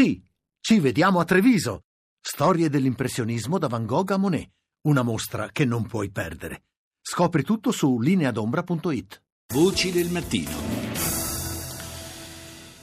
Sì, 0.00 0.18
ci 0.62 0.80
vediamo 0.80 1.20
a 1.20 1.26
Treviso. 1.26 1.82
Storie 2.18 2.70
dell'impressionismo 2.70 3.58
da 3.58 3.68
Van 3.68 3.84
Gogh 3.84 4.12
a 4.12 4.16
Monet. 4.16 4.48
Una 4.86 5.02
mostra 5.02 5.50
che 5.52 5.66
non 5.66 5.86
puoi 5.86 6.10
perdere. 6.10 6.62
Scopri 7.02 7.42
tutto 7.42 7.70
su 7.70 8.00
lineadombra.it. 8.00 9.22
Voci 9.52 9.92
del 9.92 10.08
mattino. 10.08 10.50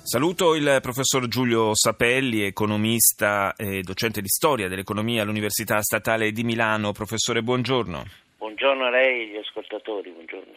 Saluto 0.03 0.53
il 0.53 0.77
professor 0.79 1.27
Giulio 1.27 1.71
Sapelli, 1.73 2.41
economista 2.41 3.55
e 3.55 3.81
docente 3.81 4.21
di 4.21 4.29
storia 4.29 4.67
dell'economia 4.67 5.23
all'Università 5.23 5.81
Statale 5.81 6.31
di 6.31 6.43
Milano. 6.43 6.91
Professore, 6.91 7.41
buongiorno. 7.41 8.26
Buongiorno 8.37 8.85
a 8.85 8.89
lei 8.91 9.19
e 9.19 9.23
agli 9.23 9.37
ascoltatori, 9.37 10.11
buongiorno. 10.11 10.53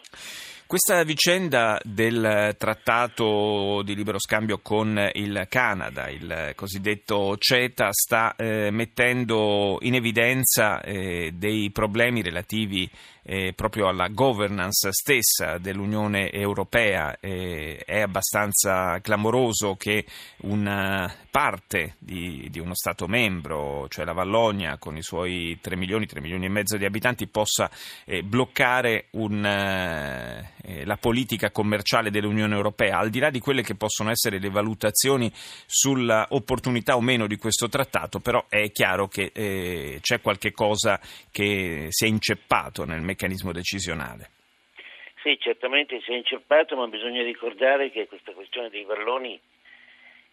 Questa 0.67 1.03
vicenda 1.03 1.81
del 1.83 2.55
trattato 2.57 3.81
di 3.83 3.95
libero 3.95 4.19
scambio 4.19 4.59
con 4.61 5.09
il 5.13 5.47
Canada, 5.49 6.07
il 6.07 6.53
cosiddetto 6.55 7.35
CETA, 7.37 7.89
sta 7.91 8.35
eh, 8.37 8.69
mettendo 8.71 9.79
in 9.81 9.95
evidenza 9.95 10.79
eh, 10.81 11.31
dei 11.33 11.71
problemi 11.71 12.21
relativi 12.21 12.89
eh, 13.23 13.53
proprio 13.53 13.87
alla 13.87 14.07
governance 14.07 14.91
stessa 14.91 15.57
dell'Unione 15.57 16.31
Europea. 16.31 17.17
è 17.19 18.01
abbastanza 18.01 18.99
clamoroso 19.01 19.75
che 19.75 20.05
una 20.41 21.13
parte 21.29 21.95
di, 21.97 22.47
di, 22.51 22.59
uno 22.59 22.75
Stato 22.75 23.07
membro, 23.07 23.87
cioè 23.87 24.05
la 24.05 24.13
Vallonia, 24.13 24.77
con 24.77 24.97
i 24.97 25.01
suoi 25.01 25.57
3 25.61 25.75
milioni, 25.77 26.05
3 26.05 26.19
milioni 26.19 26.45
e 26.45 26.49
mezzo 26.49 26.77
di 26.77 26.85
abitanti, 26.85 27.27
possa 27.27 27.71
eh, 28.05 28.21
bloccare 28.21 29.07
un 29.11 29.45
eh, 29.45 30.51
eh, 30.63 30.85
la 30.85 30.97
politica 30.97 31.49
commerciale 31.49 32.11
dell'Unione 32.11 32.53
Europea, 32.53 32.99
al 32.99 33.09
di 33.09 33.19
là 33.19 33.29
di 33.29 33.39
quelle 33.39 33.63
che 33.63 33.75
possono 33.75 34.11
essere 34.11 34.39
le 34.39 34.49
valutazioni 34.49 35.31
sull'opportunità 35.65 36.95
o 36.95 37.01
meno 37.01 37.27
di 37.27 37.37
questo 37.37 37.69
trattato, 37.69 38.19
però 38.19 38.45
è 38.47 38.71
chiaro 38.71 39.07
che 39.07 39.31
eh, 39.33 39.99
c'è 40.01 40.21
qualche 40.21 40.51
cosa 40.51 40.99
che 41.31 41.87
si 41.89 42.05
è 42.05 42.07
inceppato 42.07 42.85
nel 42.85 43.01
meccanismo 43.11 43.51
decisionale. 43.51 44.31
Sì, 45.21 45.37
certamente 45.39 46.01
si 46.01 46.11
è 46.11 46.15
inceppato, 46.15 46.75
ma 46.75 46.87
bisogna 46.87 47.21
ricordare 47.21 47.91
che 47.91 48.07
questa 48.07 48.31
questione 48.31 48.69
dei 48.69 48.83
valloni 48.83 49.39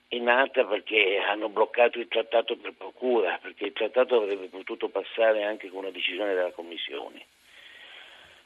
è 0.08 0.16
nata 0.16 0.64
perché 0.64 1.18
hanno 1.18 1.50
bloccato 1.50 1.98
il 1.98 2.08
trattato 2.08 2.56
per 2.56 2.72
procura, 2.72 3.38
perché 3.42 3.66
il 3.66 3.72
trattato 3.72 4.16
avrebbe 4.16 4.46
potuto 4.46 4.88
passare 4.88 5.44
anche 5.44 5.68
con 5.68 5.80
una 5.80 5.90
decisione 5.90 6.34
della 6.34 6.52
Commissione. 6.52 7.26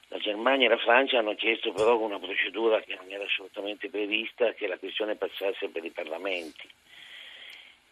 La 0.09 0.19
Germania 0.19 0.67
e 0.67 0.71
la 0.71 0.79
Francia 0.79 1.19
hanno 1.19 1.35
chiesto 1.35 1.73
però 1.73 1.97
una 1.99 2.19
procedura 2.19 2.81
che 2.81 2.97
non 2.97 3.11
era 3.11 3.25
assolutamente 3.25 3.89
prevista, 3.89 4.53
che 4.53 4.67
la 4.67 4.77
questione 4.79 5.15
passasse 5.15 5.69
per 5.69 5.85
i 5.85 5.91
parlamenti. 5.91 6.69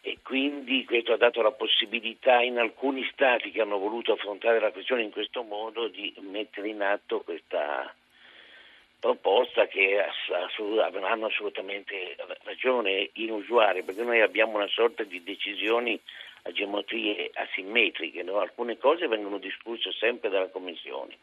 E 0.02 0.18
quindi 0.22 0.84
questo 0.84 1.12
ha 1.12 1.16
dato 1.16 1.42
la 1.42 1.52
possibilità 1.52 2.40
in 2.40 2.58
alcuni 2.58 3.06
stati 3.12 3.50
che 3.50 3.60
hanno 3.60 3.78
voluto 3.78 4.12
affrontare 4.12 4.58
la 4.58 4.70
questione 4.70 5.02
in 5.02 5.10
questo 5.10 5.42
modo 5.42 5.88
di 5.88 6.14
mettere 6.20 6.68
in 6.68 6.80
atto 6.80 7.20
questa 7.20 7.94
proposta 8.98 9.66
che 9.66 10.02
hanno 10.02 11.26
assolutamente 11.26 12.16
ragione, 12.44 13.10
inusuale, 13.14 13.82
perché 13.82 14.02
noi 14.02 14.20
abbiamo 14.20 14.56
una 14.56 14.68
sorta 14.68 15.02
di 15.02 15.22
decisioni 15.22 15.98
a 16.42 16.52
geometrie 16.52 17.30
asimmetriche, 17.34 18.22
no? 18.22 18.38
alcune 18.38 18.78
cose 18.78 19.06
vengono 19.06 19.38
discusse 19.38 19.92
sempre 19.92 20.30
dalla 20.30 20.48
Commissione 20.48 21.16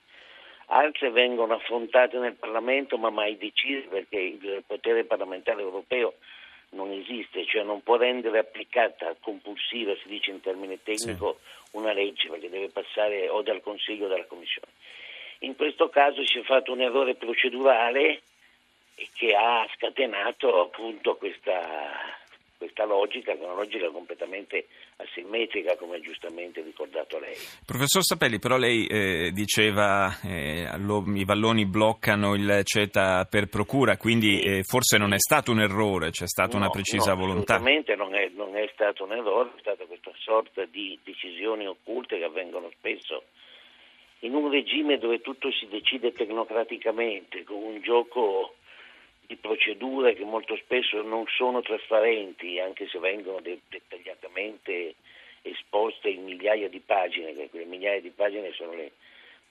altre 0.67 1.11
vengono 1.11 1.53
affrontate 1.53 2.17
nel 2.17 2.33
Parlamento 2.33 2.97
ma 2.97 3.09
mai 3.09 3.37
decise 3.37 3.87
perché 3.87 4.17
il 4.17 4.63
potere 4.65 5.05
parlamentare 5.05 5.61
europeo 5.61 6.15
non 6.69 6.91
esiste, 6.91 7.45
cioè 7.45 7.63
non 7.63 7.81
può 7.81 7.97
rendere 7.97 8.39
applicata 8.39 9.15
compulsiva, 9.19 9.95
si 10.01 10.07
dice 10.07 10.31
in 10.31 10.41
termine 10.41 10.81
tecnico, 10.83 11.39
sì. 11.39 11.77
una 11.77 11.93
legge 11.93 12.27
perché 12.29 12.49
deve 12.49 12.69
passare 12.69 13.29
o 13.29 13.41
dal 13.41 13.61
Consiglio 13.61 14.05
o 14.05 14.09
dalla 14.09 14.25
Commissione. 14.25 14.71
In 15.39 15.55
questo 15.55 15.89
caso 15.89 16.25
si 16.25 16.39
è 16.39 16.43
fatto 16.43 16.71
un 16.71 16.81
errore 16.81 17.15
procedurale 17.15 18.21
che 19.13 19.35
ha 19.35 19.67
scatenato 19.75 20.61
appunto 20.61 21.15
questa, 21.15 22.17
questa 22.57 22.85
logica, 22.85 23.33
che 23.33 23.41
è 23.41 23.45
una 23.45 23.53
logica 23.53 23.89
completamente 23.89 24.67
asimmetrica, 24.97 25.75
come 25.77 25.99
giustamente 25.99 26.61
ricordato 26.61 27.19
lei. 27.19 27.35
Professor 27.65 28.03
Sapelli, 28.03 28.39
però 28.39 28.57
lei 28.57 28.87
eh, 28.87 29.31
diceva 29.31 30.19
eh, 30.23 30.67
i 30.69 31.25
valloni 31.25 31.65
bloccano 31.65 32.33
il 32.35 32.61
CETA 32.63 33.25
per 33.29 33.47
procura, 33.47 33.97
quindi 33.97 34.39
eh, 34.41 34.63
forse 34.63 34.97
non 34.97 35.13
è 35.13 35.19
stato 35.19 35.51
un 35.51 35.61
errore, 35.61 36.09
c'è 36.09 36.27
stata 36.27 36.57
no, 36.57 36.63
una 36.63 36.69
precisa 36.69 37.13
no, 37.13 37.19
volontà. 37.19 37.55
Assolutamente 37.55 37.95
non 37.95 38.15
è, 38.15 38.29
non 38.33 38.55
è 38.57 38.69
stato 38.73 39.03
un 39.03 39.13
errore, 39.13 39.49
è 39.55 39.59
stata 39.59 39.85
questa 39.85 40.11
sorta 40.17 40.65
di 40.65 40.99
decisioni 41.03 41.67
occulte 41.67 42.17
che 42.17 42.25
avvengono 42.25 42.71
spesso 42.77 43.23
in 44.21 44.33
un 44.33 44.49
regime 44.49 44.97
dove 44.97 45.21
tutto 45.21 45.51
si 45.51 45.67
decide 45.67 46.11
tecnocraticamente, 46.11 47.43
con 47.43 47.61
un 47.61 47.81
gioco 47.81 48.55
di 49.27 49.35
procedure 49.35 50.15
che 50.15 50.23
molto 50.23 50.55
spesso 50.55 51.01
non 51.01 51.25
sono 51.27 51.61
trasparenti, 51.61 52.59
anche 52.59 52.87
se 52.87 52.97
vengono 52.97 53.41
de- 53.41 53.59
dettagliatamente 53.67 54.95
esposte 55.41 56.09
in 56.09 56.23
migliaia 56.23 56.69
di 56.69 56.79
pagine, 56.79 57.35
che 57.35 57.49
quelle 57.49 57.65
migliaia 57.65 57.99
di 57.99 58.09
pagine 58.09 58.51
sono 58.53 58.73
le, 58.73 58.91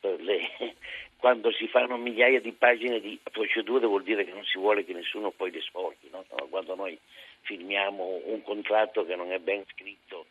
le, 0.01 0.41
quando 1.19 1.53
si 1.53 1.69
fanno 1.69 1.97
migliaia 1.99 2.41
di 2.41 2.53
pagine 2.53 3.01
di 3.01 3.19
procedure 3.23 3.87
vuol 3.87 4.03
dire 4.03 4.25
che 4.25 4.33
non 4.33 4.45
si 4.45 4.59
vuole 4.59 4.85
che 4.85 4.95
nessuno 4.95 5.31
poi 5.31 5.51
le 5.51 5.61
sforchi, 5.61 6.09
no? 6.11 6.25
quando 6.49 6.75
noi 6.75 6.99
firmiamo 7.43 8.23
un 8.25 8.43
contratto 8.43 9.05
che 9.05 9.15
non 9.15 9.31
è 9.31 9.39
ben 9.39 9.65
scritto 9.73 10.27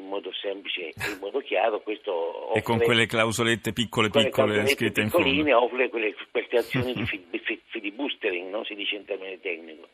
in 0.00 0.08
modo 0.08 0.32
semplice 0.32 0.88
e 0.88 0.94
in 1.12 1.18
modo 1.20 1.38
chiaro. 1.40 1.80
Questo 1.80 2.12
offre, 2.48 2.58
e 2.58 2.62
con 2.62 2.78
quelle 2.78 3.06
clausolette 3.06 3.72
piccole 3.72 4.10
piccole 4.10 4.66
scritte 4.66 5.00
in 5.00 5.10
fondo. 5.10 5.58
offre 5.58 5.88
quelle, 5.88 6.14
queste 6.30 6.56
azioni 6.56 6.94
di 6.94 7.04
filibustering, 7.70 8.50
no? 8.50 8.64
si 8.64 8.74
dice 8.74 8.96
in 8.96 9.04
termini 9.04 9.40
tecnico. 9.40 9.88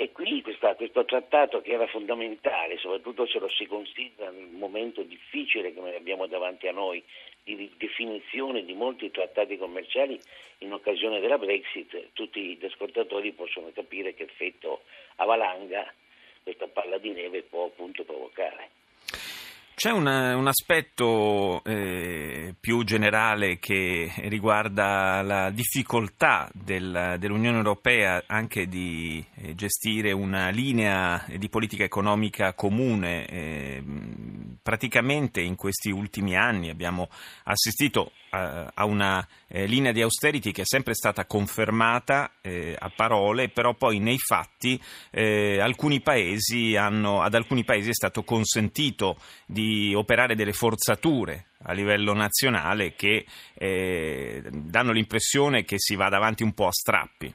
E 0.00 0.12
qui 0.12 0.42
questa, 0.42 0.76
questo 0.76 1.04
trattato 1.04 1.60
che 1.60 1.72
era 1.72 1.88
fondamentale, 1.88 2.78
soprattutto 2.78 3.26
se 3.26 3.40
lo 3.40 3.48
si 3.48 3.66
considera 3.66 4.30
nel 4.30 4.46
momento 4.46 5.02
difficile 5.02 5.74
che 5.74 5.80
noi 5.80 5.96
abbiamo 5.96 6.28
davanti 6.28 6.68
a 6.68 6.72
noi 6.72 7.02
di 7.42 7.68
definizione 7.76 8.64
di 8.64 8.74
molti 8.74 9.10
trattati 9.10 9.56
commerciali 9.56 10.20
in 10.58 10.72
occasione 10.72 11.18
della 11.18 11.38
Brexit, 11.38 12.10
tutti 12.12 12.56
gli 12.56 12.64
ascoltatori 12.64 13.32
possono 13.32 13.72
capire 13.74 14.14
che 14.14 14.22
effetto 14.22 14.82
a 15.16 15.24
valanga 15.24 15.92
questa 16.44 16.68
palla 16.68 16.98
di 16.98 17.10
neve 17.10 17.42
può 17.42 17.64
appunto 17.66 18.04
provocare. 18.04 18.70
C'è 19.78 19.92
un, 19.92 20.08
un 20.08 20.48
aspetto 20.48 21.62
eh, 21.62 22.52
più 22.58 22.82
generale 22.82 23.60
che 23.60 24.10
riguarda 24.22 25.22
la 25.22 25.50
difficoltà 25.50 26.50
del, 26.52 27.14
dell'Unione 27.20 27.58
Europea 27.58 28.24
anche 28.26 28.66
di 28.66 29.24
eh, 29.36 29.54
gestire 29.54 30.10
una 30.10 30.48
linea 30.48 31.24
di 31.36 31.48
politica 31.48 31.84
economica 31.84 32.54
comune. 32.54 33.24
Eh, 33.26 33.84
praticamente 34.60 35.40
in 35.42 35.54
questi 35.54 35.90
ultimi 35.90 36.36
anni 36.36 36.70
abbiamo 36.70 37.08
assistito 37.44 38.10
a, 38.30 38.70
a 38.74 38.84
una 38.84 39.26
eh, 39.46 39.66
linea 39.66 39.92
di 39.92 40.02
austerity 40.02 40.50
che 40.50 40.62
è 40.62 40.66
sempre 40.66 40.94
stata 40.94 41.24
confermata 41.24 42.32
eh, 42.42 42.76
a 42.78 42.90
parole, 42.94 43.48
però 43.48 43.74
poi 43.74 43.98
nei 43.98 44.18
fatti 44.18 44.78
eh, 45.10 45.60
alcuni 45.60 46.02
hanno, 46.76 47.22
ad 47.22 47.34
alcuni 47.34 47.64
paesi 47.64 47.90
è 47.90 47.94
stato 47.94 48.24
consentito 48.24 49.16
di 49.46 49.67
operare 49.94 50.34
delle 50.34 50.52
forzature 50.52 51.50
a 51.64 51.72
livello 51.72 52.12
nazionale 52.12 52.94
che 52.94 53.24
eh, 53.54 54.42
danno 54.50 54.92
l'impressione 54.92 55.64
che 55.64 55.78
si 55.78 55.96
vada 55.96 56.16
avanti 56.16 56.42
un 56.42 56.54
po' 56.54 56.66
a 56.66 56.72
strappi. 56.72 57.32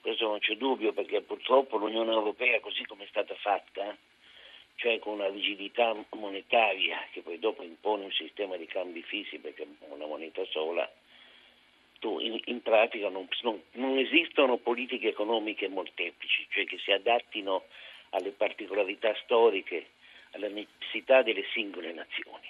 Questo 0.00 0.26
non 0.26 0.38
c'è 0.38 0.54
dubbio 0.56 0.92
perché 0.92 1.20
purtroppo 1.22 1.76
l'Unione 1.76 2.12
Europea 2.12 2.60
così 2.60 2.84
come 2.84 3.04
è 3.04 3.08
stata 3.08 3.34
fatta 3.40 3.96
cioè 4.78 5.00
con 5.00 5.14
una 5.14 5.28
rigidità 5.28 5.92
monetaria 6.10 7.04
che 7.10 7.20
poi 7.20 7.38
dopo 7.40 7.64
impone 7.64 8.04
un 8.04 8.12
sistema 8.12 8.56
di 8.56 8.66
cambi 8.66 9.02
fissi 9.02 9.38
perché 9.38 9.66
una 9.88 10.06
moneta 10.06 10.44
sola, 10.50 10.88
tu 11.98 12.20
in, 12.20 12.40
in 12.44 12.62
pratica 12.62 13.08
non, 13.08 13.26
non, 13.42 13.60
non, 13.72 13.98
esistono 13.98 14.58
politiche 14.58 15.08
economiche 15.08 15.66
molteplici, 15.68 16.46
cioè 16.50 16.64
che 16.64 16.78
si 16.78 16.92
adattino 16.92 17.64
alle 18.10 18.30
particolarità 18.30 19.12
storiche, 19.24 19.88
alle 20.38 20.48
necessità 20.48 21.22
delle 21.22 21.44
singole 21.52 21.92
nazioni. 21.92 22.46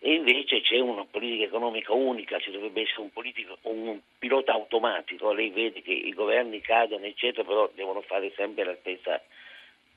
E 0.00 0.14
invece 0.14 0.60
c'è 0.60 0.78
una 0.78 1.04
politica 1.04 1.44
economica 1.44 1.92
unica, 1.92 2.38
ci 2.38 2.52
dovrebbe 2.52 2.82
essere 2.82 3.00
un, 3.00 3.10
politico, 3.10 3.58
un 3.62 3.98
pilota 4.18 4.52
automatico, 4.52 5.32
lei 5.32 5.50
vede 5.50 5.82
che 5.82 5.92
i 5.92 6.12
governi 6.12 6.60
cadono 6.60 7.04
eccetera, 7.04 7.46
però 7.46 7.68
devono 7.74 8.00
fare 8.02 8.32
sempre 8.36 8.64
la 8.64 8.76
stessa 8.78 9.20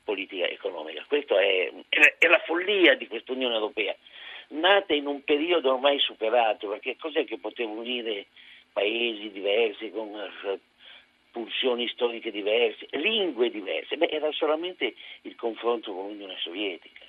politica 0.04 0.48
economica. 0.48 1.06
Questa 1.08 1.40
è, 1.40 1.72
è, 2.18 2.28
la 2.28 2.42
follia 2.46 2.96
di 2.96 3.08
questa 3.08 3.34
Unione 3.34 3.54
Europea, 3.54 3.96
nata 4.50 4.94
in 4.94 5.06
un 5.06 5.24
periodo 5.24 5.74
ormai 5.74 6.00
superato, 6.00 6.68
perché 6.70 6.98
cos'è 6.98 7.24
che 7.24 7.38
poteva 7.38 7.70
unire 7.70 8.26
paesi 8.74 9.30
diversi 9.30 9.92
con 9.92 10.10
pulsioni 11.31 11.88
storiche 11.88 12.31
diverse, 12.31 12.88
lingue 12.92 13.50
diverse, 13.50 13.98
beh, 13.98 14.10
era 14.10 14.31
solamente 14.31 14.94
il 15.22 15.36
confronto 15.36 15.94
con 15.94 16.07
l'Unione 16.10 16.38
Sovietica. 16.39 17.06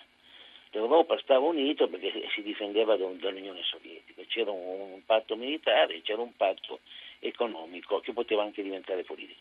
L'Europa 0.71 1.19
stava 1.19 1.47
unita 1.47 1.87
perché 1.87 2.29
si 2.35 2.43
difendeva 2.43 2.97
dall'Unione 2.97 3.63
Sovietica, 3.63 4.23
c'era 4.27 4.51
un, 4.51 4.93
un 4.93 5.05
patto 5.05 5.37
militare, 5.37 6.01
c'era 6.01 6.23
un 6.23 6.35
patto 6.35 6.81
economico 7.19 8.01
che 8.01 8.13
poteva 8.13 8.43
anche 8.43 8.63
diventare 8.63 9.03
politico. 9.03 9.41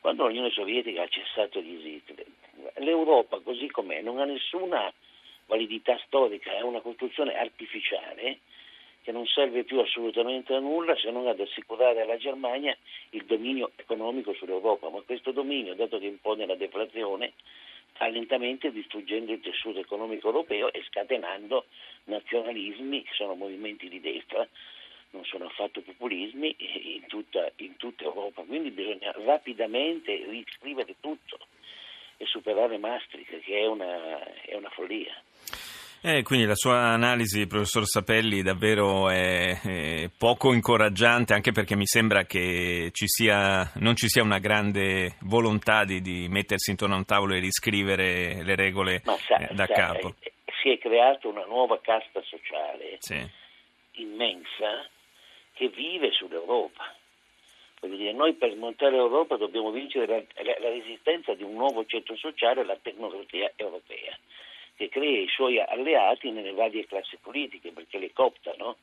Quando 0.00 0.26
l'Unione 0.26 0.50
Sovietica 0.50 1.02
ha 1.02 1.08
cessato 1.08 1.60
di 1.60 1.76
esistere, 1.76 2.26
l'Europa 2.76 3.40
così 3.40 3.70
com'è 3.70 4.02
non 4.02 4.18
ha 4.18 4.24
nessuna 4.24 4.92
validità 5.46 5.98
storica, 6.04 6.52
è 6.52 6.60
una 6.60 6.80
costruzione 6.80 7.36
artificiale 7.38 8.40
che 9.06 9.12
non 9.12 9.24
serve 9.24 9.62
più 9.62 9.78
assolutamente 9.78 10.52
a 10.52 10.58
nulla 10.58 10.96
se 10.96 11.12
non 11.12 11.28
ad 11.28 11.38
assicurare 11.38 12.00
alla 12.00 12.16
Germania 12.16 12.76
il 13.10 13.24
dominio 13.24 13.70
economico 13.76 14.34
sull'Europa, 14.34 14.88
ma 14.88 15.00
questo 15.02 15.30
dominio, 15.30 15.76
dato 15.76 16.00
che 16.00 16.06
impone 16.06 16.44
la 16.44 16.56
deflazione, 16.56 17.34
sta 17.94 18.08
lentamente 18.08 18.72
distruggendo 18.72 19.30
il 19.30 19.40
tessuto 19.40 19.78
economico 19.78 20.26
europeo 20.26 20.72
e 20.72 20.82
scatenando 20.88 21.66
nazionalismi 22.06 23.04
che 23.04 23.12
sono 23.14 23.36
movimenti 23.36 23.88
di 23.88 24.00
destra, 24.00 24.44
non 25.10 25.24
sono 25.24 25.44
affatto 25.46 25.82
populismi 25.82 26.56
in 26.96 27.06
tutta, 27.06 27.48
in 27.58 27.76
tutta 27.76 28.02
Europa. 28.02 28.42
Quindi 28.42 28.72
bisogna 28.72 29.14
rapidamente 29.24 30.24
riscrivere 30.26 30.96
tutto 30.98 31.38
e 32.16 32.26
superare 32.26 32.76
Maastricht, 32.76 33.38
che 33.38 33.56
è 33.56 33.66
una, 33.66 34.18
è 34.42 34.56
una 34.56 34.70
follia. 34.70 35.14
Eh, 36.02 36.22
quindi 36.22 36.46
la 36.46 36.54
sua 36.54 36.92
analisi, 36.92 37.46
professor 37.46 37.84
Sapelli, 37.84 38.42
davvero 38.42 39.08
è, 39.08 39.60
è, 39.60 40.10
poco 40.16 40.52
incoraggiante, 40.52 41.32
anche 41.34 41.52
perché 41.52 41.74
mi 41.74 41.86
sembra 41.86 42.24
che 42.24 42.90
ci 42.92 43.06
sia, 43.08 43.72
non 43.76 43.96
ci 43.96 44.08
sia 44.08 44.22
una 44.22 44.38
grande 44.38 45.16
volontà 45.22 45.84
di, 45.84 46.00
di, 46.00 46.28
mettersi 46.28 46.70
intorno 46.70 46.94
a 46.94 46.98
un 46.98 47.04
tavolo 47.04 47.34
e 47.34 47.40
riscrivere 47.40 48.42
le 48.44 48.54
regole 48.54 49.02
sa, 49.04 49.36
eh, 49.36 49.54
da 49.54 49.66
sa, 49.66 49.72
capo. 49.72 50.14
Eh, 50.20 50.32
si 50.62 50.70
è 50.70 50.78
creata 50.78 51.28
una 51.28 51.44
nuova 51.44 51.80
casta 51.80 52.22
sociale 52.22 52.96
sì. 52.98 53.18
immensa 54.02 54.88
che 55.54 55.68
vive 55.68 56.12
sull'Europa. 56.12 56.94
Voglio 57.80 57.96
dire, 57.96 58.12
noi 58.12 58.34
per 58.34 58.52
smontare 58.52 58.92
l'Europa 58.92 59.36
dobbiamo 59.36 59.70
vincere 59.70 60.06
la, 60.06 60.42
la, 60.44 60.56
la 60.60 60.68
resistenza 60.68 61.34
di 61.34 61.42
un 61.42 61.54
nuovo 61.54 61.84
centro 61.86 62.16
sociale, 62.16 62.64
la 62.64 62.78
tecnocrazia 62.80 63.52
europea 63.56 64.16
che 64.76 64.88
crea 64.88 65.20
i 65.20 65.28
suoi 65.28 65.58
alleati 65.58 66.30
nelle 66.30 66.52
varie 66.52 66.86
classi 66.86 67.16
politiche, 67.20 67.72
perché 67.72 67.98
le 67.98 68.12
cooptano. 68.12 68.76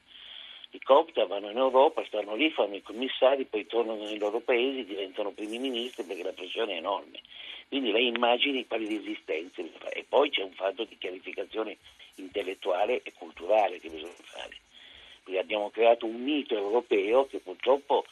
I 0.71 0.79
coopta 0.81 1.25
vanno 1.27 1.51
in 1.51 1.57
Europa, 1.57 2.03
stanno 2.05 2.33
lì, 2.35 2.49
fanno 2.49 2.75
i 2.75 2.81
commissari, 2.81 3.45
poi 3.45 3.67
tornano 3.67 4.03
nei 4.03 4.17
loro 4.17 4.39
paesi, 4.39 4.85
diventano 4.85 5.29
primi 5.29 5.59
ministri 5.59 6.03
perché 6.03 6.23
la 6.23 6.31
pressione 6.31 6.73
è 6.73 6.77
enorme. 6.77 7.21
Quindi 7.67 7.91
lei 7.91 8.07
immagini 8.07 8.65
quali 8.65 8.87
resistenze. 8.87 9.69
E 9.91 10.03
poi 10.09 10.31
c'è 10.31 10.41
un 10.41 10.53
fatto 10.53 10.83
di 10.83 10.97
chiarificazione 10.97 11.77
intellettuale 12.15 13.01
e 13.03 13.13
culturale 13.13 13.79
che 13.79 13.89
bisogna 13.89 14.13
fare. 14.23 14.57
Quindi 15.21 15.41
abbiamo 15.41 15.69
creato 15.69 16.07
un 16.07 16.21
mito 16.21 16.55
europeo 16.55 17.27
che 17.27 17.37
purtroppo 17.37 18.05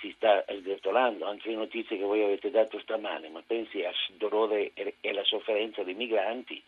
si 0.00 0.12
sta 0.16 0.44
sgretolando, 0.48 1.24
anche 1.24 1.50
le 1.50 1.54
notizie 1.54 1.96
che 1.96 2.02
voi 2.02 2.22
avete 2.22 2.50
dato 2.50 2.80
stamane, 2.80 3.28
ma 3.28 3.42
pensi 3.46 3.84
al 3.84 3.94
dolore 4.16 4.72
e 4.74 5.08
alla 5.08 5.24
sofferenza 5.24 5.84
dei 5.84 5.94
migranti, 5.94 6.60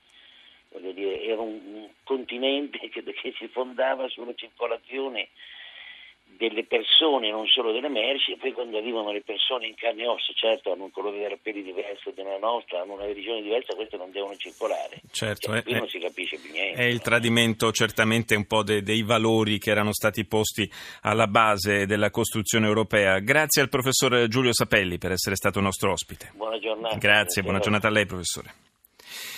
voglio 0.75 0.93
dire, 0.93 1.23
era 1.23 1.41
un 1.41 1.89
continente 2.03 2.79
che, 2.91 3.03
che 3.03 3.35
si 3.39 3.49
fondava 3.49 4.09
sulla 4.09 4.35
circolazione 4.35 5.29
delle 6.37 6.65
persone, 6.65 7.31
non 7.31 7.47
solo 7.47 7.71
delle 7.71 7.89
merci, 7.89 8.33
e 8.33 8.37
poi 8.37 8.51
quando 8.53 8.79
arrivano 8.79 9.13
le 9.13 9.23
persone 9.23 9.69
in 9.69 9.75
carne 9.77 10.03
e 10.03 10.09
ossa, 10.09 10.33
certo 10.35 10.73
hanno 10.73 10.85
un 10.85 10.91
colore 10.91 11.19
della 11.19 11.37
pelle 11.41 11.63
diverso 11.63 12.11
dalla 12.11 12.39
nostra, 12.39 12.81
hanno 12.81 12.95
una 12.95 13.05
religione 13.05 13.41
diversa, 13.41 13.77
queste 13.77 13.97
non 13.97 14.11
devono 14.11 14.35
circolare. 14.35 15.01
Certo, 15.13 15.51
cioè, 15.51 15.59
è, 15.59 15.63
qui 15.63 15.75
non 15.75 15.87
si 15.87 16.01
capisce 16.01 16.39
più 16.39 16.51
niente. 16.51 16.81
È 16.81 16.87
il 16.87 17.01
tradimento 17.01 17.71
certamente 17.71 18.35
un 18.35 18.47
po' 18.47 18.65
de, 18.65 18.83
dei 18.83 19.03
valori 19.03 19.59
che 19.59 19.71
erano 19.71 19.93
stati 19.93 20.27
posti 20.27 20.69
alla 21.03 21.29
base 21.29 21.87
della 21.87 22.11
costruzione 22.11 22.67
europea. 22.67 23.21
Grazie 23.21 23.63
al 23.63 23.69
professor 23.69 24.27
Giulio 24.27 24.53
Sapelli 24.53 24.99
per 24.99 25.13
essere 25.13 25.37
stato 25.37 25.61
nostro 25.61 25.93
ospite. 25.93 26.33
Buona 26.35 26.59
giornata. 26.59 26.97
Grazie, 26.97 27.43
buona 27.43 27.61
giornata 27.61 27.87
a 27.87 27.91
lei 27.91 28.07
professore. 28.07 28.74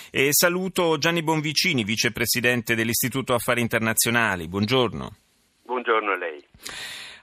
E 0.09 0.29
saluto 0.31 0.97
Gianni 0.97 1.21
Bonvicini, 1.21 1.83
vicepresidente 1.83 2.75
dell'Istituto 2.75 3.33
Affari 3.33 3.59
Internazionali. 3.59 4.47
Buongiorno. 4.47 5.15
Buongiorno 5.65 6.11
a 6.11 6.17
lei. 6.17 6.41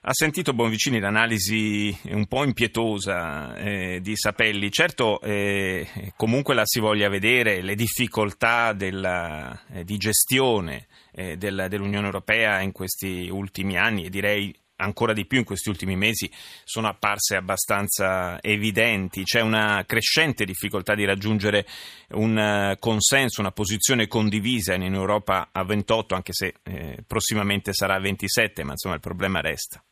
Ha 0.02 0.12
sentito 0.12 0.52
Bonvicini 0.52 1.00
l'analisi 1.00 1.96
un 2.10 2.26
po' 2.26 2.44
impietosa 2.44 3.56
eh, 3.56 4.00
di 4.02 4.14
Sapelli. 4.14 4.70
Certo, 4.70 5.18
eh, 5.22 6.12
comunque 6.14 6.54
la 6.54 6.66
si 6.66 6.78
voglia 6.78 7.08
vedere, 7.08 7.62
le 7.62 7.74
difficoltà 7.74 8.74
della, 8.74 9.58
eh, 9.72 9.84
di 9.84 9.96
gestione 9.96 10.86
eh, 11.12 11.38
della, 11.38 11.68
dell'Unione 11.68 12.04
Europea 12.04 12.60
in 12.60 12.72
questi 12.72 13.30
ultimi 13.30 13.78
anni 13.78 14.04
e 14.04 14.10
direi 14.10 14.54
ancora 14.76 15.12
di 15.12 15.26
più 15.26 15.38
in 15.38 15.44
questi 15.44 15.68
ultimi 15.68 15.96
mesi 15.96 16.30
sono 16.64 16.88
apparse 16.88 17.36
abbastanza 17.36 18.40
evidenti. 18.42 19.22
C'è 19.22 19.40
una 19.40 19.84
crescente 19.86 20.44
difficoltà 20.44 20.94
di 20.94 21.04
raggiungere 21.04 21.64
un 22.10 22.38
eh, 22.38 22.76
consenso, 22.78 23.40
una 23.40 23.52
posizione 23.52 24.06
condivisa 24.06 24.74
in 24.74 24.94
Europa 24.94 25.48
a 25.52 25.64
28, 25.64 26.14
anche 26.14 26.32
se 26.32 26.54
eh, 26.64 26.98
prossimamente 27.06 27.72
sarà 27.72 27.94
a 27.94 28.00
27, 28.00 28.64
ma 28.64 28.72
insomma 28.72 28.94
il 28.94 29.00
problema 29.00 29.40
resta. 29.40 29.82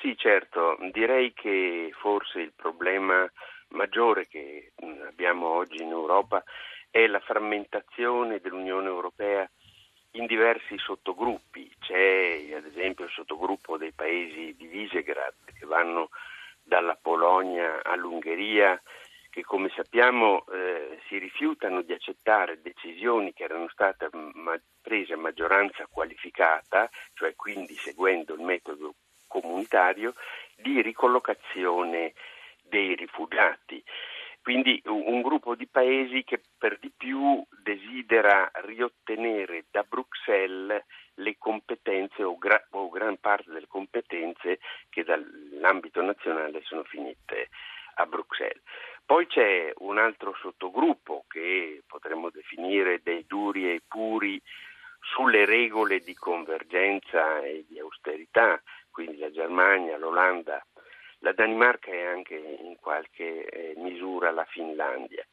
Sì, 0.00 0.16
certo, 0.16 0.78
direi 0.92 1.32
che 1.34 1.90
forse 2.00 2.40
il 2.40 2.52
problema 2.56 3.30
maggiore 3.70 4.26
che 4.26 4.72
abbiamo 5.06 5.48
oggi 5.48 5.82
in 5.82 5.90
Europa 5.90 6.42
è 6.90 7.06
la 7.06 7.20
frammentazione 7.20 8.40
dell'Unione 8.40 8.88
Europea 8.88 9.48
in 10.12 10.26
diversi 10.26 10.76
sottogruppi. 10.78 11.70
C'è 11.78 12.52
ad 12.54 12.66
esempio 12.66 13.04
il 13.04 13.10
sottogruppo 13.10 13.76
dei 13.76 13.92
paesi 13.92 14.54
di 14.56 14.66
Visegrad 14.66 15.34
che 15.58 15.66
vanno 15.66 16.10
dalla 16.62 16.96
Polonia 17.00 17.82
all'Ungheria 17.82 18.80
che 19.30 19.42
come 19.42 19.70
sappiamo 19.74 20.44
eh, 20.46 20.98
si 21.06 21.16
rifiutano 21.18 21.82
di 21.82 21.92
accettare 21.92 22.60
decisioni 22.60 23.32
che 23.32 23.44
erano 23.44 23.68
state 23.68 24.08
ma- 24.12 24.60
prese 24.82 25.12
a 25.12 25.18
maggioranza 25.18 25.86
qualificata, 25.88 26.90
cioè 27.14 27.36
quindi 27.36 27.74
seguendo 27.74 28.34
il 28.34 28.40
metodo 28.40 28.94
comunitario, 29.28 30.14
di 30.56 30.82
ricollocazione 30.82 32.12
dei 32.62 32.96
rifugiati. 32.96 33.82
Quindi 34.42 34.80
un 34.86 35.20
gruppo 35.20 35.54
di 35.54 35.66
paesi 35.66 36.24
che 36.24 36.40
per 36.56 36.78
di 36.78 36.90
più 36.96 37.44
desidera 37.62 38.50
riottenere 38.64 39.66
da 39.70 39.82
Bruxelles 39.82 40.82
le 41.14 41.36
competenze 41.38 42.22
o, 42.22 42.38
gra- 42.38 42.66
o 42.70 42.88
gran 42.88 43.18
parte 43.18 43.52
delle 43.52 43.66
competenze 43.66 44.58
che 44.88 45.04
dall'ambito 45.04 46.00
nazionale 46.00 46.62
sono 46.62 46.84
finite 46.84 47.48
a 47.94 48.06
Bruxelles. 48.06 48.62
Poi 49.04 49.26
c'è 49.26 49.72
un 49.78 49.98
altro 49.98 50.34
sottogruppo 50.40 51.24
che 51.28 51.82
potremmo 51.86 52.30
definire 52.30 53.00
dei 53.02 53.26
duri 53.26 53.74
e 53.74 53.82
puri 53.86 54.40
sulle 55.00 55.44
regole 55.44 55.98
di 56.00 56.14
convergenza 56.14 57.40
e 57.40 57.64
di 57.68 57.78
austerità, 57.78 58.60
quindi 58.90 59.18
la 59.18 59.30
Germania, 59.30 59.96
l'Olanda, 59.98 60.64
la 61.20 61.32
Danimarca 61.32 61.90
e 61.90 62.04
anche 62.04 62.34
in 62.36 62.76
qualche 62.80 63.44
eh, 63.44 63.74
misura 63.76 64.30
la 64.30 64.44
Finlandia. 64.44 65.24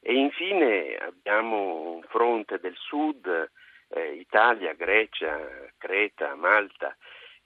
E 0.00 0.14
infine 0.14 0.96
abbiamo 0.96 1.92
un 1.92 2.02
fronte 2.02 2.58
del 2.60 2.76
sud, 2.76 3.50
eh, 3.88 4.12
Italia, 4.12 4.72
Grecia, 4.74 5.38
Creta, 5.76 6.34
Malta, 6.34 6.96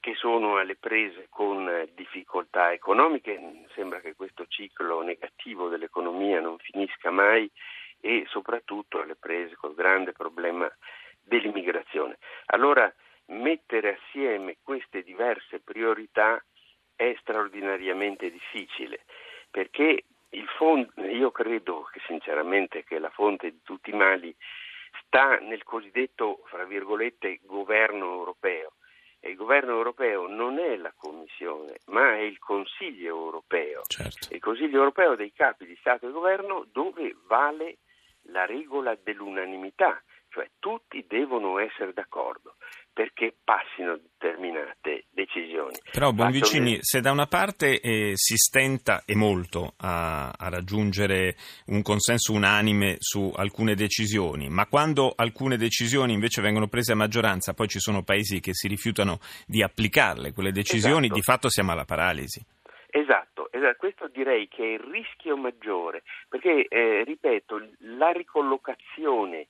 che 0.00 0.14
sono 0.14 0.58
alle 0.58 0.76
prese 0.76 1.26
con 1.30 1.88
difficoltà 1.94 2.72
economiche. 2.72 3.66
Sembra 3.75 4.00
che 4.00 4.14
questo 4.14 4.46
ciclo 4.49 5.00
negativo 5.02 5.68
dell'economia 5.68 6.40
non 6.40 6.58
finisca 6.58 7.11
mai 7.11 7.50
e 8.00 8.25
soprattutto 8.26 9.00
alle 9.00 9.14
prese 9.14 9.54
col 9.54 9.75
grande 9.75 10.12
problema 10.12 10.70
dell'immigrazione. 11.22 12.18
Allora 12.46 12.92
mettere 13.26 13.96
assieme 14.00 14.56
queste 14.62 15.02
diverse 15.02 15.61
priorità 15.61 16.42
è 17.11 17.16
straordinariamente 17.21 18.30
difficile 18.30 19.00
perché 19.50 20.04
fondo, 20.62 20.92
io 21.02 21.30
credo 21.30 21.88
che 21.92 22.00
sinceramente 22.06 22.85
che 22.85 22.99
la 22.99 23.11
fonte 23.11 23.50
di 23.50 23.61
tutti 23.62 23.90
i 23.90 23.97
mali 23.97 24.35
sta 25.04 25.38
nel 25.38 25.62
cosiddetto, 25.64 26.42
fra 26.47 26.64
virgolette, 26.64 27.40
governo 27.42 28.12
europeo. 28.12 28.73
E 29.18 29.30
il 29.30 29.37
governo 29.37 29.73
europeo 29.73 30.26
non 30.26 30.59
è 30.59 30.76
la 30.76 30.92
Commissione, 30.97 31.78
ma 31.87 32.14
è 32.14 32.21
il 32.21 32.38
Consiglio 32.38 33.16
europeo. 33.16 33.82
Certo. 33.87 34.35
Il 34.35 34.40
Consiglio 34.40 34.78
europeo 34.78 35.14
dei 35.14 35.32
capi 35.32 35.66
di 35.66 35.76
Stato 35.80 36.09
e 36.09 36.12
governo 36.12 36.66
dove 36.73 37.16
vale 37.26 37.78
la 38.26 38.47
regola 38.47 38.97
dell'unanimità, 39.00 40.02
cioè 40.28 40.49
tutti 40.59 41.04
devono 41.06 41.59
essere 41.59 41.92
d'accordo 41.92 42.56
perché 42.92 43.34
passino 43.42 43.96
determinate 43.96 45.06
decisioni. 45.11 45.76
Però 45.90 46.12
Bonvicini, 46.12 46.78
se 46.80 47.00
da 47.00 47.11
una 47.11 47.26
parte 47.26 47.80
eh, 47.80 48.12
si 48.14 48.37
stenta 48.37 49.02
e 49.06 49.14
molto 49.14 49.75
a, 49.78 50.30
a, 50.30 50.49
raggiungere 50.49 51.37
un 51.66 51.82
consenso 51.82 52.32
unanime 52.32 52.96
su 52.99 53.32
alcune 53.34 53.75
decisioni, 53.75 54.49
ma 54.49 54.66
quando 54.66 55.12
alcune 55.16 55.56
decisioni 55.56 56.12
invece 56.12 56.42
vengono 56.42 56.68
prese 56.68 56.92
a 56.92 56.96
maggioranza, 56.96 57.54
poi 57.54 57.68
ci 57.68 57.78
sono 57.78 58.02
paesi 58.02 58.40
che 58.40 58.52
si 58.52 58.68
rifiutano 58.68 59.18
di 59.46 59.62
applicarle, 59.62 60.32
quelle 60.32 60.52
decisioni, 60.52 61.06
esatto. 61.06 61.14
di 61.14 61.22
fatto 61.22 61.49
siamo 61.49 61.72
alla 61.72 61.84
paralisi. 61.84 62.44
Esatto, 62.94 63.49
esatto, 63.50 63.76
questo 63.78 64.08
direi 64.08 64.49
che 64.49 64.62
è 64.62 64.72
il 64.75 64.80
rischio 64.80 65.34
maggiore, 65.38 66.02
perché, 66.28 66.66
eh, 66.68 67.04
ripeto, 67.04 67.68
la 67.96 68.11
ricollocazione 68.11 69.49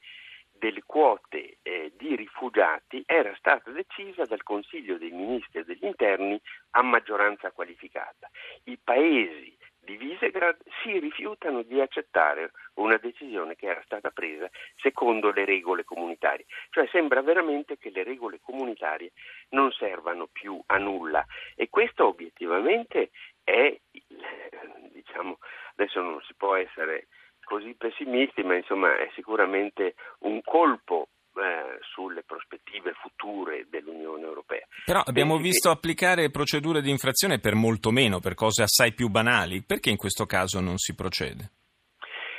delle 0.62 0.85
quote 0.87 1.59
eh, 1.62 1.90
di 1.97 2.14
rifugiati 2.14 3.02
era 3.04 3.35
stata 3.37 3.73
decisa 3.73 4.26
dal 4.26 4.45
Consiglio 4.45 4.97
dei 4.97 5.11
Ministri 5.11 5.64
degli 5.64 5.85
Interni 5.85 6.40
a 6.76 6.83
maggioranza 6.83 7.50
qualificata. 7.50 8.31
I 8.64 8.78
paesi 8.78 9.59
di 9.81 9.97
Visegrad 9.97 10.57
si 10.81 11.00
rifiutano 11.00 11.62
di 11.62 11.81
accettare 11.81 12.52
una 12.75 12.97
decisione 12.97 13.57
che 13.57 13.66
era 13.66 13.83
stata 13.85 14.11
presa 14.11 14.49
secondo 14.76 15.33
le 15.33 15.45
regole 15.45 15.83
comunitarie. 15.83 16.47
Cioè 16.71 16.87
sembra 16.92 17.23
veramente 17.23 17.76
che 17.76 17.90
le 17.90 18.04
regole 18.04 18.38
comunitarie 18.40 19.11
non 19.49 19.73
servano 19.73 20.28
più 20.28 20.62
a 20.66 20.78
nulla 20.78 21.26
e 21.57 21.69
questo 21.71 22.07
obiettivamente 22.07 23.11
è, 23.42 23.76
diciamo, 24.92 25.38
adesso 25.75 26.00
non 26.00 26.23
si 26.23 26.35
può 26.35 26.54
essere 26.54 27.09
così 27.52 27.75
pessimisti, 27.76 28.42
ma 28.42 28.56
insomma 28.56 28.97
è 28.97 29.11
sicuramente 29.14 29.94
un 30.21 30.40
colpo 30.42 31.09
eh, 31.35 31.78
sulle 31.82 32.23
prospettive 32.23 32.94
future 32.94 33.66
dell'Unione 33.68 34.25
Europea. 34.25 34.66
Però 34.87 35.00
abbiamo 35.04 35.35
Pensi 35.35 35.50
visto 35.50 35.68
che... 35.68 35.76
applicare 35.76 36.30
procedure 36.30 36.80
di 36.80 36.88
infrazione 36.88 37.40
per 37.40 37.54
molto 37.54 37.90
meno, 37.90 38.21
per 38.21 38.32
cose 38.35 38.62
assai 38.62 38.94
più 38.94 39.09
banali. 39.09 39.62
Perché 39.62 39.90
in 39.90 39.99
questo 39.99 40.25
caso 40.25 40.61
non 40.61 40.78
si 40.78 40.94
procede? 40.94 41.50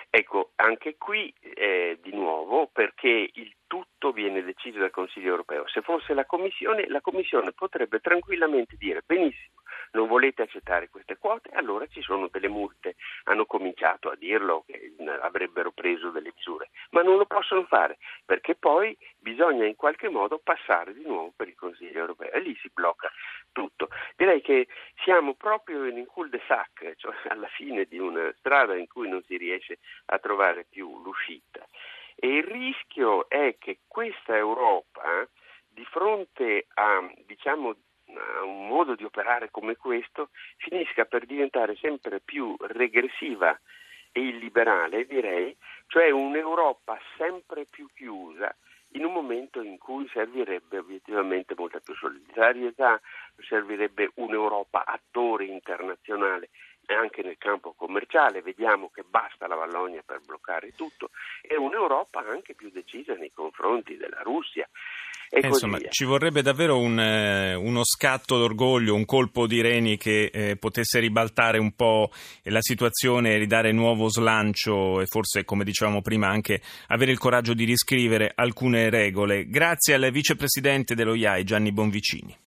Ecco, 0.09 0.51
anche 0.55 0.95
qui 0.97 1.31
eh, 1.41 1.99
di 2.01 2.11
nuovo 2.11 2.69
perché 2.73 3.29
il 3.33 3.53
tutto 3.67 4.11
viene 4.11 4.43
deciso 4.43 4.79
dal 4.79 4.91
Consiglio 4.91 5.29
europeo. 5.29 5.67
Se 5.67 5.81
fosse 5.81 6.13
la 6.13 6.25
Commissione, 6.25 6.87
la 6.87 7.01
Commissione 7.01 7.51
potrebbe 7.51 7.99
tranquillamente 7.99 8.75
dire 8.77 9.01
benissimo, 9.05 9.61
non 9.93 10.07
volete 10.07 10.43
accettare 10.43 10.89
queste 10.89 11.17
quote, 11.17 11.49
allora 11.53 11.87
ci 11.87 12.01
sono 12.01 12.27
delle 12.31 12.47
multe. 12.47 12.95
Hanno 13.33 13.45
cominciato 13.47 14.11
a 14.11 14.15
dirlo 14.15 14.63
che 14.67 14.93
avrebbero 15.21 15.71
preso 15.71 16.11
delle 16.11 16.31
misure, 16.35 16.69
ma 16.91 17.01
non 17.01 17.17
lo 17.17 17.25
possono 17.25 17.63
fare 17.65 17.97
perché 18.23 18.53
poi 18.53 18.95
bisogna 19.17 19.65
in 19.65 19.75
qualche 19.75 20.07
modo 20.07 20.37
passare 20.37 20.93
di 20.93 21.01
nuovo 21.03 21.33
per 21.35 21.47
il 21.47 21.55
Consiglio 21.55 21.97
europeo 21.97 22.29
e 22.29 22.39
lì 22.41 22.55
si 22.61 22.69
blocca 22.71 23.11
tutto. 23.51 23.89
Direi 24.15 24.39
che 24.41 24.67
siamo 25.03 25.33
proprio 25.33 25.85
in 25.85 25.97
un 25.97 26.05
cul-de-sac, 26.05 26.93
cioè 26.97 27.15
alla 27.29 27.47
fine 27.47 27.85
di 27.85 27.97
una 27.97 28.31
strada 28.37 28.75
in 28.75 28.85
cui 28.87 29.09
non 29.09 29.23
si 29.23 29.35
riesce 29.35 29.79
a 30.05 30.19
trovare 30.19 30.67
più 30.69 31.01
l'uscita. 31.01 31.65
E 32.15 32.27
il 32.27 32.43
rischio 32.43 33.27
è 33.29 33.55
che 33.57 33.79
questa 33.87 34.37
Europa, 34.37 35.27
di 35.67 35.83
fronte 35.85 36.67
a 36.75 37.03
diciamo, 37.25 37.75
un 38.05 38.67
modo 38.67 38.95
di 38.95 39.03
operare 39.03 39.49
come 39.49 39.75
questo 39.75 40.29
finisca 40.57 41.05
per 41.05 41.25
diventare 41.25 41.75
sempre 41.75 42.19
più 42.19 42.55
regressiva 42.59 43.59
e 44.11 44.21
illiberale, 44.21 45.05
direi, 45.05 45.55
cioè 45.87 46.09
un'Europa 46.11 46.99
sempre 47.17 47.65
più 47.65 47.87
chiusa 47.93 48.55
in 48.95 49.05
un 49.05 49.13
momento 49.13 49.61
in 49.61 49.77
cui 49.77 50.07
servirebbe 50.09 50.77
obiettivamente 50.77 51.55
molta 51.57 51.79
più 51.79 51.95
solidarietà, 51.95 53.01
servirebbe 53.37 54.11
un'Europa 54.15 54.85
attore 54.85 55.45
internazionale 55.45 56.49
anche 56.87 57.23
nel 57.23 57.37
campo 57.37 57.73
commerciale, 57.73 58.41
vediamo 58.41 58.89
che 58.89 59.03
basta 59.03 59.47
la 59.47 59.55
Vallonia 59.55 60.03
per 60.05 60.19
bloccare 60.25 60.73
tutto, 60.75 61.09
e 61.41 61.55
un'Europa 61.55 62.19
anche 62.19 62.55
più 62.55 62.69
decisa 62.69 63.13
nei 63.15 63.31
confronti 63.31 63.95
della 63.97 64.21
Russia. 64.21 64.67
Eh, 65.35 65.47
insomma, 65.47 65.79
ci 65.89 66.03
vorrebbe 66.05 66.43
davvero 66.43 66.77
un, 66.77 66.99
eh, 66.99 67.55
uno 67.55 67.83
scatto 67.83 68.37
d'orgoglio, 68.37 68.93
un 68.93 69.03
colpo 69.03 69.47
di 69.47 69.61
reni 69.61 69.97
che 69.97 70.29
eh, 70.31 70.57
potesse 70.57 70.99
ribaltare 70.99 71.57
un 71.57 71.71
po' 71.71 72.11
la 72.43 72.61
situazione, 72.61 73.39
ridare 73.39 73.71
nuovo 73.71 74.09
slancio 74.09 75.01
e 75.01 75.07
forse, 75.07 75.43
come 75.43 75.63
dicevamo 75.63 76.01
prima, 76.01 76.27
anche 76.27 76.61
avere 76.89 77.11
il 77.11 77.17
coraggio 77.17 77.55
di 77.55 77.63
riscrivere 77.63 78.31
alcune 78.35 78.91
regole. 78.91 79.47
Grazie 79.47 79.95
al 79.95 80.11
vicepresidente 80.11 80.93
dello 80.93 81.15
IAI, 81.15 81.43
Gianni 81.43 81.71
Bonvicini. 81.71 82.37